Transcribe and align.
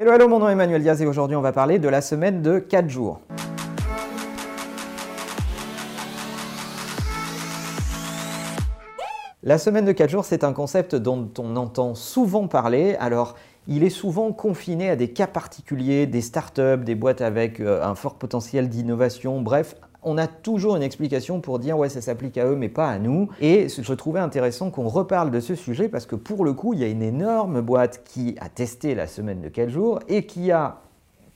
Hello, 0.00 0.10
hello, 0.10 0.26
mon 0.26 0.40
nom 0.40 0.48
est 0.48 0.52
Emmanuel 0.54 0.82
Diaz 0.82 1.00
et 1.02 1.06
aujourd'hui 1.06 1.36
on 1.36 1.40
va 1.40 1.52
parler 1.52 1.78
de 1.78 1.88
la 1.88 2.00
semaine 2.00 2.42
de 2.42 2.58
4 2.58 2.90
jours. 2.90 3.20
La 9.44 9.56
semaine 9.56 9.84
de 9.84 9.92
4 9.92 10.10
jours, 10.10 10.24
c'est 10.24 10.42
un 10.42 10.52
concept 10.52 10.96
dont 10.96 11.30
on 11.38 11.54
entend 11.54 11.94
souvent 11.94 12.48
parler. 12.48 12.96
Alors, 12.98 13.36
il 13.68 13.84
est 13.84 13.88
souvent 13.88 14.32
confiné 14.32 14.90
à 14.90 14.96
des 14.96 15.12
cas 15.12 15.28
particuliers, 15.28 16.08
des 16.08 16.22
startups, 16.22 16.82
des 16.84 16.96
boîtes 16.96 17.20
avec 17.20 17.60
euh, 17.60 17.80
un 17.80 17.94
fort 17.94 18.16
potentiel 18.16 18.68
d'innovation, 18.68 19.42
bref, 19.42 19.76
on 20.04 20.18
a 20.18 20.26
toujours 20.26 20.76
une 20.76 20.82
explication 20.82 21.40
pour 21.40 21.58
dire 21.58 21.76
ouais 21.78 21.88
ça 21.88 22.00
s'applique 22.00 22.38
à 22.38 22.46
eux 22.46 22.56
mais 22.56 22.68
pas 22.68 22.88
à 22.88 22.98
nous. 22.98 23.28
Et 23.40 23.68
je 23.68 23.92
trouvais 23.94 24.20
intéressant 24.20 24.70
qu'on 24.70 24.88
reparle 24.88 25.30
de 25.30 25.40
ce 25.40 25.54
sujet 25.54 25.88
parce 25.88 26.06
que 26.06 26.16
pour 26.16 26.44
le 26.44 26.52
coup 26.52 26.74
il 26.74 26.80
y 26.80 26.84
a 26.84 26.88
une 26.88 27.02
énorme 27.02 27.60
boîte 27.60 28.02
qui 28.04 28.36
a 28.40 28.48
testé 28.48 28.94
la 28.94 29.06
semaine 29.06 29.40
de 29.40 29.48
4 29.48 29.70
jours 29.70 30.00
et 30.08 30.26
qui 30.26 30.52
a 30.52 30.80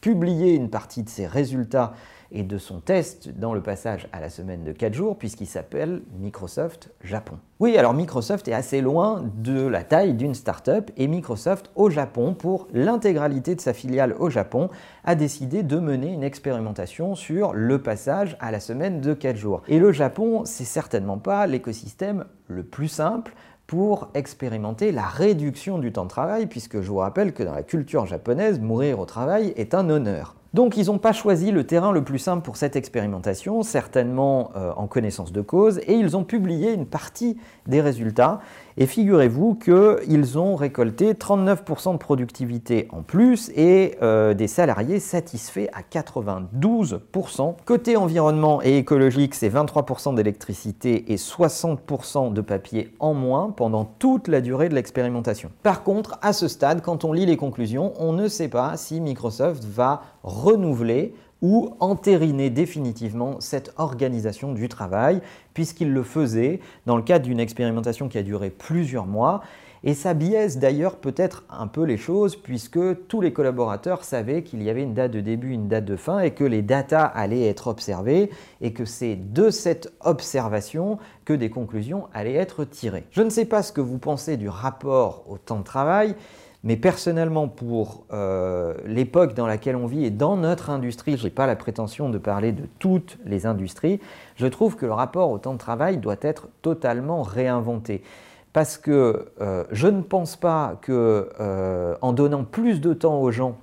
publié 0.00 0.54
une 0.54 0.70
partie 0.70 1.02
de 1.02 1.08
ses 1.08 1.26
résultats 1.26 1.92
et 2.30 2.42
de 2.42 2.58
son 2.58 2.80
test 2.80 3.28
dans 3.28 3.54
le 3.54 3.62
passage 3.62 4.08
à 4.12 4.20
la 4.20 4.30
semaine 4.30 4.64
de 4.64 4.72
4 4.72 4.94
jours, 4.94 5.16
puisqu'il 5.16 5.46
s'appelle 5.46 6.02
Microsoft 6.18 6.90
Japon. 7.02 7.38
Oui, 7.60 7.76
alors 7.76 7.94
Microsoft 7.94 8.46
est 8.48 8.52
assez 8.52 8.80
loin 8.80 9.24
de 9.36 9.66
la 9.66 9.82
taille 9.82 10.14
d'une 10.14 10.34
start-up, 10.34 10.90
et 10.96 11.06
Microsoft 11.06 11.70
au 11.74 11.90
Japon, 11.90 12.34
pour 12.34 12.68
l'intégralité 12.72 13.54
de 13.54 13.60
sa 13.60 13.72
filiale 13.72 14.14
au 14.18 14.30
Japon, 14.30 14.68
a 15.04 15.14
décidé 15.14 15.62
de 15.62 15.78
mener 15.78 16.12
une 16.12 16.22
expérimentation 16.22 17.14
sur 17.14 17.52
le 17.54 17.82
passage 17.82 18.36
à 18.40 18.50
la 18.50 18.60
semaine 18.60 19.00
de 19.00 19.14
4 19.14 19.36
jours. 19.36 19.62
Et 19.68 19.78
le 19.78 19.92
Japon, 19.92 20.42
c'est 20.44 20.64
certainement 20.64 21.18
pas 21.18 21.46
l'écosystème 21.46 22.24
le 22.46 22.62
plus 22.62 22.88
simple 22.88 23.34
pour 23.66 24.08
expérimenter 24.14 24.92
la 24.92 25.02
réduction 25.02 25.78
du 25.78 25.92
temps 25.92 26.04
de 26.04 26.10
travail, 26.10 26.46
puisque 26.46 26.80
je 26.80 26.88
vous 26.88 26.96
rappelle 26.96 27.34
que 27.34 27.42
dans 27.42 27.54
la 27.54 27.62
culture 27.62 28.06
japonaise, 28.06 28.60
mourir 28.60 28.98
au 28.98 29.04
travail 29.04 29.52
est 29.56 29.74
un 29.74 29.90
honneur. 29.90 30.36
Donc 30.58 30.76
ils 30.76 30.86
n'ont 30.86 30.98
pas 30.98 31.12
choisi 31.12 31.52
le 31.52 31.62
terrain 31.62 31.92
le 31.92 32.02
plus 32.02 32.18
simple 32.18 32.42
pour 32.42 32.56
cette 32.56 32.74
expérimentation, 32.74 33.62
certainement 33.62 34.50
euh, 34.56 34.72
en 34.76 34.88
connaissance 34.88 35.30
de 35.30 35.40
cause, 35.40 35.78
et 35.86 35.92
ils 35.92 36.16
ont 36.16 36.24
publié 36.24 36.72
une 36.72 36.84
partie 36.84 37.36
des 37.68 37.80
résultats. 37.80 38.40
Et 38.76 38.86
figurez-vous 38.86 39.54
qu'ils 39.56 40.38
ont 40.38 40.56
récolté 40.56 41.12
39% 41.12 41.92
de 41.92 41.98
productivité 41.98 42.88
en 42.90 43.02
plus 43.02 43.50
et 43.56 43.98
euh, 44.02 44.34
des 44.34 44.48
salariés 44.48 44.98
satisfaits 44.98 45.68
à 45.72 45.82
92%. 45.82 47.54
Côté 47.64 47.96
environnement 47.96 48.60
et 48.62 48.78
écologique, 48.78 49.36
c'est 49.36 49.48
23% 49.48 50.14
d'électricité 50.16 51.12
et 51.12 51.16
60% 51.16 52.32
de 52.32 52.40
papier 52.40 52.94
en 52.98 53.14
moins 53.14 53.50
pendant 53.50 53.84
toute 53.84 54.26
la 54.26 54.40
durée 54.40 54.68
de 54.68 54.74
l'expérimentation. 54.74 55.50
Par 55.62 55.84
contre, 55.84 56.18
à 56.22 56.32
ce 56.32 56.48
stade, 56.48 56.82
quand 56.82 57.04
on 57.04 57.12
lit 57.12 57.26
les 57.26 57.36
conclusions, 57.36 57.92
on 57.98 58.12
ne 58.12 58.26
sait 58.26 58.48
pas 58.48 58.76
si 58.76 59.00
Microsoft 59.00 59.64
va 59.64 60.02
renouveler 60.48 61.14
ou 61.40 61.74
entériner 61.78 62.50
définitivement 62.50 63.40
cette 63.40 63.72
organisation 63.76 64.52
du 64.52 64.68
travail, 64.68 65.20
puisqu'il 65.54 65.92
le 65.92 66.02
faisait 66.02 66.60
dans 66.86 66.96
le 66.96 67.02
cadre 67.02 67.26
d'une 67.26 67.40
expérimentation 67.40 68.08
qui 68.08 68.18
a 68.18 68.22
duré 68.22 68.50
plusieurs 68.50 69.06
mois. 69.06 69.42
Et 69.84 69.94
ça 69.94 70.12
biaise 70.12 70.58
d'ailleurs 70.58 70.96
peut-être 70.96 71.44
un 71.48 71.68
peu 71.68 71.84
les 71.84 71.96
choses, 71.96 72.34
puisque 72.34 73.06
tous 73.06 73.20
les 73.20 73.32
collaborateurs 73.32 74.02
savaient 74.02 74.42
qu'il 74.42 74.60
y 74.60 74.70
avait 74.70 74.82
une 74.82 74.94
date 74.94 75.12
de 75.12 75.20
début, 75.20 75.52
une 75.52 75.68
date 75.68 75.84
de 75.84 75.94
fin, 75.94 76.18
et 76.18 76.32
que 76.32 76.42
les 76.42 76.62
datas 76.62 77.04
allaient 77.04 77.46
être 77.46 77.68
observées, 77.68 78.30
et 78.60 78.72
que 78.72 78.84
c'est 78.84 79.14
de 79.14 79.50
cette 79.50 79.92
observation 80.00 80.98
que 81.24 81.32
des 81.32 81.50
conclusions 81.50 82.08
allaient 82.12 82.34
être 82.34 82.64
tirées. 82.64 83.04
Je 83.12 83.22
ne 83.22 83.30
sais 83.30 83.44
pas 83.44 83.62
ce 83.62 83.70
que 83.70 83.80
vous 83.80 83.98
pensez 83.98 84.36
du 84.36 84.48
rapport 84.48 85.22
au 85.28 85.38
temps 85.38 85.60
de 85.60 85.64
travail, 85.64 86.16
mais 86.64 86.76
personnellement, 86.76 87.46
pour 87.46 88.04
euh, 88.12 88.74
l'époque 88.84 89.34
dans 89.34 89.46
laquelle 89.46 89.76
on 89.76 89.86
vit 89.86 90.04
et 90.04 90.10
dans 90.10 90.36
notre 90.36 90.70
industrie, 90.70 91.16
je 91.16 91.24
n'ai 91.24 91.30
pas 91.30 91.46
la 91.46 91.54
prétention 91.54 92.08
de 92.08 92.18
parler 92.18 92.52
de 92.52 92.64
toutes 92.78 93.18
les 93.24 93.46
industries, 93.46 94.00
je 94.36 94.46
trouve 94.46 94.74
que 94.76 94.84
le 94.84 94.92
rapport 94.92 95.30
au 95.30 95.38
temps 95.38 95.52
de 95.52 95.58
travail 95.58 95.98
doit 95.98 96.16
être 96.20 96.48
totalement 96.62 97.22
réinventé. 97.22 98.02
Parce 98.52 98.76
que 98.76 99.28
euh, 99.40 99.64
je 99.70 99.86
ne 99.86 100.00
pense 100.00 100.34
pas 100.34 100.78
que 100.82 101.28
euh, 101.38 101.94
en 102.02 102.12
donnant 102.12 102.42
plus 102.42 102.80
de 102.80 102.92
temps 102.92 103.20
aux 103.20 103.30
gens, 103.30 103.56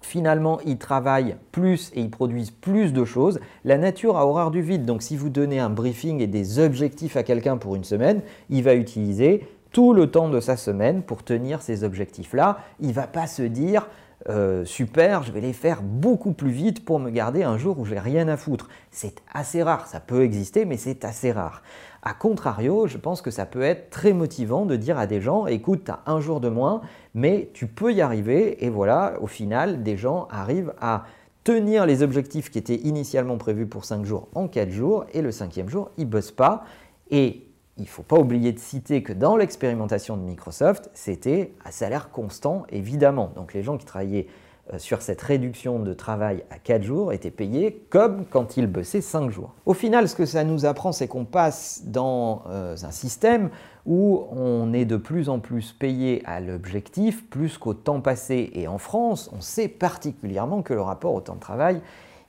finalement, 0.00 0.60
ils 0.64 0.78
travaillent 0.78 1.36
plus 1.52 1.90
et 1.94 2.00
ils 2.00 2.10
produisent 2.10 2.50
plus 2.50 2.92
de 2.92 3.04
choses. 3.04 3.40
La 3.64 3.76
nature 3.76 4.16
a 4.16 4.26
horreur 4.26 4.50
du 4.50 4.62
vide. 4.62 4.86
Donc, 4.86 5.02
si 5.02 5.16
vous 5.16 5.28
donnez 5.28 5.58
un 5.58 5.68
briefing 5.68 6.20
et 6.20 6.26
des 6.26 6.58
objectifs 6.58 7.16
à 7.16 7.22
quelqu'un 7.22 7.58
pour 7.58 7.76
une 7.76 7.84
semaine, 7.84 8.22
il 8.48 8.62
va 8.62 8.74
utiliser 8.74 9.46
tout 9.72 9.92
le 9.92 10.10
temps 10.10 10.28
de 10.28 10.40
sa 10.40 10.56
semaine 10.56 11.02
pour 11.02 11.22
tenir 11.22 11.62
ces 11.62 11.84
objectifs-là. 11.84 12.58
Il 12.80 12.88
ne 12.88 12.92
va 12.92 13.06
pas 13.06 13.26
se 13.26 13.42
dire 13.42 13.88
euh, 14.28 14.64
super, 14.64 15.22
je 15.22 15.30
vais 15.30 15.40
les 15.40 15.52
faire 15.52 15.82
beaucoup 15.82 16.32
plus 16.32 16.50
vite 16.50 16.84
pour 16.84 16.98
me 16.98 17.10
garder 17.10 17.44
un 17.44 17.56
jour 17.56 17.78
où 17.78 17.84
j'ai 17.84 17.98
rien 17.98 18.28
à 18.28 18.36
foutre. 18.36 18.68
C'est 18.90 19.22
assez 19.32 19.62
rare, 19.62 19.86
ça 19.86 20.00
peut 20.00 20.22
exister, 20.22 20.64
mais 20.64 20.76
c'est 20.76 21.04
assez 21.04 21.30
rare. 21.30 21.62
A 22.02 22.14
contrario, 22.14 22.86
je 22.86 22.98
pense 22.98 23.22
que 23.22 23.30
ça 23.30 23.46
peut 23.46 23.62
être 23.62 23.90
très 23.90 24.12
motivant 24.12 24.66
de 24.66 24.76
dire 24.76 24.98
à 24.98 25.06
des 25.06 25.20
gens, 25.20 25.46
écoute, 25.46 25.84
tu 25.84 25.90
as 25.90 26.00
un 26.06 26.20
jour 26.20 26.40
de 26.40 26.48
moins, 26.48 26.80
mais 27.14 27.50
tu 27.54 27.66
peux 27.66 27.92
y 27.92 28.00
arriver, 28.00 28.64
et 28.64 28.70
voilà, 28.70 29.14
au 29.20 29.26
final, 29.26 29.82
des 29.82 29.96
gens 29.96 30.26
arrivent 30.30 30.74
à 30.80 31.04
tenir 31.44 31.86
les 31.86 32.02
objectifs 32.02 32.50
qui 32.50 32.58
étaient 32.58 32.76
initialement 32.76 33.38
prévus 33.38 33.66
pour 33.66 33.84
5 33.84 34.04
jours 34.04 34.28
en 34.34 34.48
4 34.48 34.70
jours, 34.70 35.06
et 35.12 35.22
le 35.22 35.32
cinquième 35.32 35.68
jour, 35.68 35.90
ils 35.96 36.04
ne 36.04 36.10
bossent 36.10 36.32
pas, 36.32 36.64
et 37.10 37.47
il 37.78 37.82
ne 37.82 37.88
faut 37.88 38.02
pas 38.02 38.18
oublier 38.18 38.52
de 38.52 38.58
citer 38.58 39.02
que 39.02 39.12
dans 39.12 39.36
l'expérimentation 39.36 40.16
de 40.16 40.22
Microsoft, 40.22 40.90
c'était 40.94 41.52
à 41.64 41.70
salaire 41.70 42.10
constant, 42.10 42.64
évidemment. 42.70 43.30
Donc 43.36 43.54
les 43.54 43.62
gens 43.62 43.78
qui 43.78 43.86
travaillaient 43.86 44.26
euh, 44.72 44.78
sur 44.78 45.00
cette 45.00 45.22
réduction 45.22 45.78
de 45.78 45.94
travail 45.94 46.44
à 46.50 46.58
4 46.58 46.82
jours 46.82 47.12
étaient 47.12 47.30
payés 47.30 47.86
comme 47.88 48.26
quand 48.26 48.56
ils 48.56 48.66
bossaient 48.66 49.00
5 49.00 49.30
jours. 49.30 49.54
Au 49.64 49.74
final, 49.74 50.08
ce 50.08 50.16
que 50.16 50.26
ça 50.26 50.44
nous 50.44 50.66
apprend, 50.66 50.92
c'est 50.92 51.08
qu'on 51.08 51.24
passe 51.24 51.82
dans 51.86 52.42
euh, 52.48 52.76
un 52.82 52.90
système 52.90 53.50
où 53.86 54.26
on 54.30 54.72
est 54.74 54.84
de 54.84 54.96
plus 54.96 55.28
en 55.28 55.38
plus 55.38 55.72
payé 55.72 56.22
à 56.26 56.40
l'objectif 56.40 57.24
plus 57.30 57.56
qu'au 57.56 57.74
temps 57.74 58.00
passé. 58.00 58.50
Et 58.54 58.68
en 58.68 58.78
France, 58.78 59.30
on 59.34 59.40
sait 59.40 59.68
particulièrement 59.68 60.62
que 60.62 60.74
le 60.74 60.82
rapport 60.82 61.14
au 61.14 61.20
temps 61.20 61.36
de 61.36 61.40
travail 61.40 61.80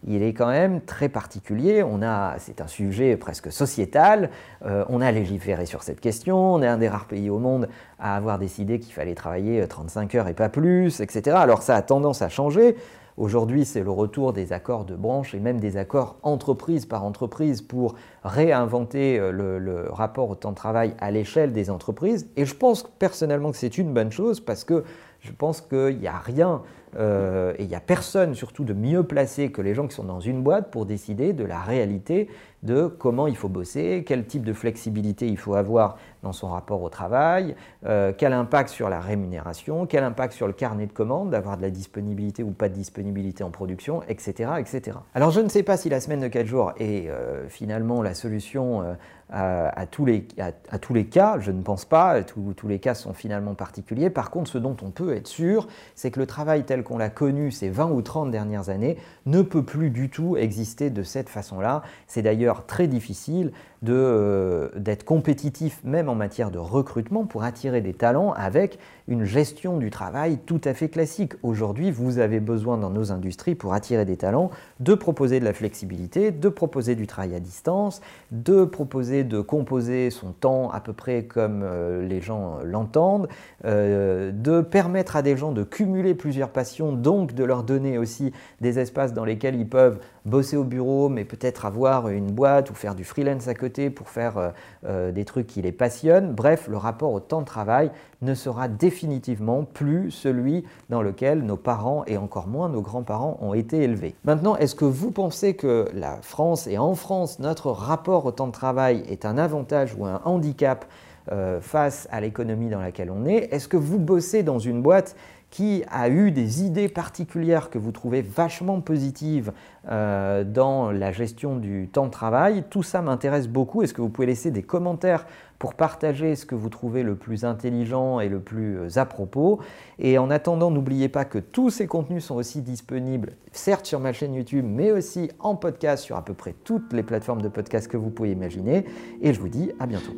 il 0.07 0.23
est 0.23 0.33
quand 0.33 0.47
même 0.47 0.81
très 0.81 1.09
particulier. 1.09 1.83
On 1.83 2.01
a, 2.01 2.35
c'est 2.39 2.61
un 2.61 2.67
sujet 2.67 3.17
presque 3.17 3.51
sociétal. 3.51 4.29
Euh, 4.65 4.85
on 4.89 5.01
a 5.01 5.11
légiféré 5.11 5.65
sur 5.65 5.83
cette 5.83 5.99
question. 5.99 6.53
On 6.53 6.61
est 6.61 6.67
un 6.67 6.77
des 6.77 6.87
rares 6.87 7.07
pays 7.07 7.29
au 7.29 7.39
monde 7.39 7.67
à 7.99 8.15
avoir 8.15 8.39
décidé 8.39 8.79
qu'il 8.79 8.93
fallait 8.93 9.15
travailler 9.15 9.67
35 9.67 10.15
heures 10.15 10.27
et 10.27 10.33
pas 10.33 10.49
plus, 10.49 11.01
etc. 11.01 11.35
Alors 11.39 11.61
ça 11.61 11.75
a 11.75 11.81
tendance 11.81 12.21
à 12.21 12.29
changer. 12.29 12.75
Aujourd'hui, 13.17 13.65
c'est 13.65 13.83
le 13.83 13.91
retour 13.91 14.31
des 14.31 14.53
accords 14.53 14.85
de 14.85 14.95
branche 14.95 15.35
et 15.35 15.39
même 15.39 15.59
des 15.59 15.75
accords 15.75 16.15
entreprise 16.23 16.85
par 16.85 17.03
entreprise 17.03 17.61
pour 17.61 17.95
réinventer 18.23 19.19
euh, 19.19 19.31
le, 19.31 19.59
le 19.59 19.89
rapport 19.89 20.29
au 20.29 20.35
temps 20.35 20.51
de 20.51 20.55
travail 20.55 20.93
à 20.99 21.11
l'échelle 21.11 21.51
des 21.51 21.69
entreprises. 21.69 22.29
Et 22.37 22.45
je 22.45 22.55
pense 22.55 22.83
personnellement 22.99 23.51
que 23.51 23.57
c'est 23.57 23.77
une 23.77 23.93
bonne 23.93 24.13
chose 24.13 24.39
parce 24.39 24.63
que 24.63 24.85
je 25.19 25.33
pense 25.33 25.59
qu'il 25.59 25.99
n'y 25.99 26.07
a 26.07 26.17
rien 26.17 26.61
euh, 26.97 27.53
et 27.57 27.63
il 27.63 27.69
n'y 27.69 27.75
a 27.75 27.79
personne 27.79 28.33
surtout 28.33 28.63
de 28.63 28.73
mieux 28.73 29.03
placé 29.03 29.51
que 29.51 29.61
les 29.61 29.75
gens 29.75 29.87
qui 29.87 29.95
sont 29.95 30.03
dans 30.03 30.19
une 30.19 30.41
boîte 30.41 30.71
pour 30.71 30.85
décider 30.85 31.33
de 31.33 31.43
la 31.43 31.59
réalité 31.59 32.29
de 32.63 32.87
comment 32.87 33.27
il 33.27 33.37
faut 33.37 33.47
bosser, 33.47 34.03
quel 34.05 34.25
type 34.25 34.43
de 34.43 34.51
flexibilité 34.51 35.27
il 35.27 35.37
faut 35.37 35.55
avoir 35.55 35.97
dans 36.23 36.33
son 36.33 36.49
rapport 36.49 36.81
au 36.81 36.89
travail, 36.89 37.55
euh, 37.85 38.11
quel 38.17 38.33
impact 38.33 38.69
sur 38.69 38.89
la 38.89 38.99
rémunération, 38.99 39.85
quel 39.85 40.03
impact 40.03 40.33
sur 40.33 40.45
le 40.45 40.51
carnet 40.51 40.85
de 40.85 40.91
commandes, 40.91 41.29
d'avoir 41.29 41.55
de 41.55 41.61
la 41.61 41.69
disponibilité 41.69 42.43
ou 42.43 42.51
pas 42.51 42.67
de 42.67 42.73
disponibilité 42.73 43.43
en 43.43 43.51
production, 43.51 44.01
etc. 44.09 44.51
etc. 44.59 44.97
Alors 45.15 45.31
je 45.31 45.39
ne 45.39 45.47
sais 45.47 45.63
pas 45.63 45.77
si 45.77 45.87
la 45.89 46.01
semaine 46.01 46.19
de 46.19 46.27
4 46.27 46.45
jours 46.45 46.73
est 46.77 47.09
euh, 47.09 47.47
finalement 47.47 48.01
la 48.01 48.13
solution 48.13 48.83
à, 49.31 49.85
tous 49.85 50.05
les, 50.05 50.27
à, 50.39 50.79
tous 50.79 50.93
les, 50.93 51.05
cas, 51.05 51.37
je 51.39 51.51
ne 51.51 51.61
pense 51.61 51.85
pas, 51.85 52.23
tous, 52.23 52.53
tous 52.55 52.67
les 52.67 52.79
cas 52.79 52.95
sont 52.95 53.13
finalement 53.13 53.53
particuliers. 53.53 54.09
Par 54.09 54.31
contre, 54.31 54.49
ce 54.49 54.57
dont 54.57 54.75
on 54.81 54.89
peut 54.89 55.15
être 55.15 55.27
sûr, 55.27 55.67
c'est 55.95 56.09
que 56.09 56.19
le 56.19 56.25
travail 56.25 56.63
tel 56.63 56.78
qu'on 56.83 56.97
l'a 56.97 57.09
connu 57.09 57.51
ces 57.51 57.69
20 57.69 57.91
ou 57.91 58.01
30 58.01 58.31
dernières 58.31 58.69
années 58.69 58.97
ne 59.25 59.41
peut 59.41 59.63
plus 59.63 59.89
du 59.89 60.09
tout 60.09 60.37
exister 60.37 60.89
de 60.89 61.03
cette 61.03 61.29
façon-là. 61.29 61.83
C'est 62.07 62.21
d'ailleurs 62.21 62.65
très 62.65 62.87
difficile 62.87 63.51
euh, 63.87 64.67
d'être 64.75 65.05
compétitif 65.05 65.79
même 65.85 66.09
en 66.09 66.15
matière 66.15 66.51
de 66.51 66.57
recrutement 66.57 67.25
pour 67.25 67.43
attirer 67.43 67.79
des 67.79 67.93
talents 67.93 68.33
avec 68.33 68.77
une 69.07 69.23
gestion 69.23 69.77
du 69.77 69.89
travail 69.89 70.37
tout 70.45 70.59
à 70.65 70.73
fait 70.73 70.89
classique. 70.89 71.33
Aujourd'hui, 71.43 71.89
vous 71.89 72.19
avez 72.19 72.41
besoin 72.41 72.77
dans 72.77 72.89
nos 72.89 73.13
industries 73.13 73.55
pour 73.55 73.73
attirer 73.73 74.03
des 74.03 74.17
talents 74.17 74.51
de 74.81 74.93
proposer 74.95 75.39
de 75.39 75.45
la 75.45 75.53
flexibilité, 75.53 76.31
de 76.31 76.49
proposer 76.49 76.95
du 76.95 77.07
travail 77.07 77.35
à 77.35 77.39
distance, 77.39 78.01
de 78.31 78.65
proposer 78.65 79.23
de 79.23 79.39
composer 79.39 80.09
son 80.09 80.33
temps 80.33 80.69
à 80.71 80.81
peu 80.81 80.91
près 80.91 81.23
comme 81.23 81.61
euh, 81.63 82.05
les 82.05 82.19
gens 82.19 82.57
l'entendent, 82.65 83.29
euh, 83.63 84.31
de 84.33 84.59
permettre 84.59 85.15
à 85.15 85.21
des 85.21 85.37
gens 85.37 85.53
de 85.53 85.63
cumuler 85.63 86.15
plusieurs 86.15 86.49
passions 86.49 86.68
donc 86.77 87.33
de 87.33 87.43
leur 87.43 87.63
donner 87.63 87.97
aussi 87.97 88.31
des 88.61 88.79
espaces 88.79 89.13
dans 89.13 89.25
lesquels 89.25 89.55
ils 89.55 89.67
peuvent 89.67 89.99
bosser 90.25 90.57
au 90.57 90.63
bureau, 90.63 91.09
mais 91.09 91.25
peut-être 91.25 91.65
avoir 91.65 92.09
une 92.09 92.31
boîte 92.31 92.69
ou 92.69 92.73
faire 92.73 92.95
du 92.95 93.03
freelance 93.03 93.47
à 93.47 93.53
côté 93.53 93.89
pour 93.89 94.09
faire 94.09 94.37
euh, 94.37 94.49
euh, 94.85 95.11
des 95.11 95.25
trucs 95.25 95.47
qui 95.47 95.61
les 95.61 95.71
passionnent. 95.71 96.33
Bref, 96.33 96.67
le 96.67 96.77
rapport 96.77 97.11
au 97.11 97.19
temps 97.19 97.41
de 97.41 97.45
travail 97.45 97.91
ne 98.21 98.33
sera 98.33 98.67
définitivement 98.67 99.63
plus 99.63 100.11
celui 100.11 100.65
dans 100.89 101.01
lequel 101.01 101.43
nos 101.43 101.57
parents 101.57 102.03
et 102.05 102.17
encore 102.17 102.47
moins 102.47 102.69
nos 102.69 102.81
grands-parents 102.81 103.37
ont 103.41 103.53
été 103.53 103.77
élevés. 103.77 104.15
Maintenant, 104.23 104.55
est-ce 104.57 104.75
que 104.75 104.85
vous 104.85 105.11
pensez 105.11 105.55
que 105.55 105.87
la 105.93 106.17
France 106.21 106.67
et 106.67 106.77
en 106.77 106.95
France, 106.95 107.39
notre 107.39 107.71
rapport 107.71 108.25
au 108.25 108.31
temps 108.31 108.47
de 108.47 108.51
travail 108.51 109.03
est 109.09 109.25
un 109.25 109.37
avantage 109.37 109.95
ou 109.97 110.05
un 110.05 110.21
handicap 110.25 110.85
euh, 111.31 111.61
face 111.61 112.07
à 112.11 112.21
l'économie 112.21 112.69
dans 112.69 112.81
laquelle 112.81 113.11
on 113.11 113.25
est? 113.25 113.53
Est-ce 113.53 113.67
que 113.67 113.77
vous 113.77 113.99
bossez 113.99 114.43
dans 114.43 114.59
une 114.59 114.81
boîte 114.81 115.15
qui 115.49 115.83
a 115.89 116.09
eu 116.09 116.31
des 116.31 116.63
idées 116.63 116.89
particulières 116.89 117.69
que 117.69 117.79
vous 117.79 117.91
trouvez 117.91 118.21
vachement 118.21 118.81
positives 118.81 119.51
euh, 119.89 120.43
dans 120.43 120.91
la 120.91 121.11
gestion 121.11 121.55
du 121.55 121.89
temps 121.91 122.05
de 122.05 122.11
travail. 122.11 122.63
Tout 122.69 122.83
ça 122.83 123.01
m'intéresse 123.01 123.47
beaucoup. 123.47 123.81
Est-ce 123.81 123.93
que 123.93 124.01
vous 124.01 124.09
pouvez 124.09 124.27
laisser 124.27 124.51
des 124.51 124.61
commentaires 124.61 125.25
pour 125.57 125.73
partager 125.73 126.35
ce 126.35 126.45
que 126.45 126.55
vous 126.55 126.69
trouvez 126.69 127.03
le 127.03 127.15
plus 127.15 127.45
intelligent 127.45 128.19
et 128.19 128.29
le 128.29 128.39
plus 128.39 128.77
euh, 128.77 128.87
à 128.97 129.05
propos? 129.05 129.59
Et 129.97 130.19
en 130.19 130.29
attendant, 130.29 130.69
n'oubliez 130.69 131.09
pas 131.09 131.25
que 131.25 131.39
tous 131.39 131.71
ces 131.71 131.87
contenus 131.87 132.25
sont 132.25 132.35
aussi 132.35 132.61
disponibles, 132.61 133.33
certes 133.51 133.87
sur 133.87 133.99
ma 133.99 134.13
chaîne 134.13 134.35
YouTube, 134.35 134.65
mais 134.67 134.91
aussi 134.91 135.31
en 135.39 135.55
podcast 135.55 136.03
sur 136.03 136.15
à 136.15 136.23
peu 136.23 136.33
près 136.33 136.53
toutes 136.63 136.93
les 136.93 137.03
plateformes 137.03 137.41
de 137.41 137.49
podcast 137.49 137.87
que 137.87 137.97
vous 137.97 138.11
pouvez 138.11 138.31
imaginer. 138.31 138.85
Et 139.21 139.33
je 139.33 139.39
vous 139.39 139.49
dis 139.49 139.71
à 139.79 139.87
bientôt. 139.87 140.11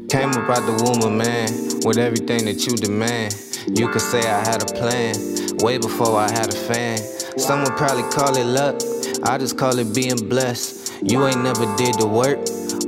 You 3.68 3.90
could 3.90 4.02
say 4.02 4.20
I 4.20 4.40
had 4.40 4.64
a 4.64 4.74
plan 4.74 5.16
way 5.58 5.78
before 5.78 6.18
I 6.18 6.32
had 6.32 6.52
a 6.52 6.58
fan. 6.58 6.98
Some 7.38 7.64
would 7.64 7.78
probably 7.78 8.04
call 8.12 8.36
it 8.36 8.46
luck. 8.46 8.82
I 9.24 9.38
just 9.38 9.58
call 9.58 9.78
it 9.78 9.94
being 9.94 10.28
blessed. 10.28 11.02
You 11.04 11.26
ain't 11.28 11.44
never 11.44 11.66
did 11.78 11.96
the 11.96 12.08
work, 12.08 12.40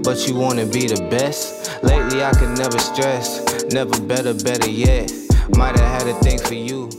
but 0.03 0.27
you 0.27 0.35
wanna 0.35 0.65
be 0.65 0.87
the 0.87 1.07
best. 1.09 1.83
Lately 1.83 2.23
I 2.23 2.31
could 2.31 2.57
never 2.57 2.79
stress, 2.79 3.63
never 3.71 3.99
better, 4.01 4.33
better 4.33 4.69
yet. 4.69 5.11
Might 5.55 5.77
have 5.77 6.01
had 6.01 6.07
a 6.07 6.15
thing 6.21 6.39
for 6.39 6.55
you. 6.55 6.89